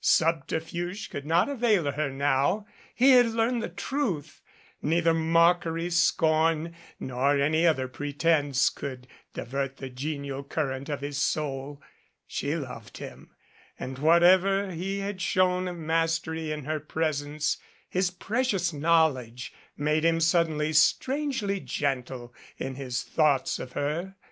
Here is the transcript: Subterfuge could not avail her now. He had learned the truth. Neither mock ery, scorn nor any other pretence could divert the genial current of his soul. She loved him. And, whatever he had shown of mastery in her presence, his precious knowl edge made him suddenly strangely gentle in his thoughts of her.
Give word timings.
Subterfuge 0.03 1.11
could 1.11 1.27
not 1.27 1.47
avail 1.47 1.91
her 1.91 2.09
now. 2.09 2.65
He 2.95 3.11
had 3.11 3.27
learned 3.27 3.61
the 3.61 3.69
truth. 3.69 4.41
Neither 4.81 5.13
mock 5.13 5.63
ery, 5.67 5.91
scorn 5.91 6.73
nor 6.99 7.37
any 7.39 7.67
other 7.67 7.87
pretence 7.87 8.71
could 8.71 9.05
divert 9.35 9.77
the 9.77 9.91
genial 9.91 10.43
current 10.43 10.89
of 10.89 11.01
his 11.01 11.19
soul. 11.19 11.83
She 12.25 12.55
loved 12.55 12.97
him. 12.97 13.35
And, 13.77 13.99
whatever 13.99 14.71
he 14.71 15.01
had 15.01 15.21
shown 15.21 15.67
of 15.67 15.77
mastery 15.77 16.51
in 16.51 16.65
her 16.65 16.79
presence, 16.79 17.57
his 17.87 18.09
precious 18.09 18.73
knowl 18.73 19.19
edge 19.19 19.53
made 19.77 20.03
him 20.03 20.19
suddenly 20.19 20.73
strangely 20.73 21.59
gentle 21.59 22.33
in 22.57 22.73
his 22.73 23.03
thoughts 23.03 23.59
of 23.59 23.73
her. 23.73 24.15